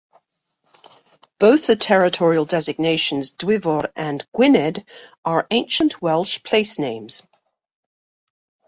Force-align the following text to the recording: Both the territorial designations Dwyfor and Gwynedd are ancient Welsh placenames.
Both 1.37 1.67
the 1.67 1.75
territorial 1.75 2.45
designations 2.45 3.29
Dwyfor 3.29 3.91
and 3.95 4.25
Gwynedd 4.33 4.83
are 5.23 5.45
ancient 5.51 6.01
Welsh 6.01 6.39
placenames. 6.39 7.21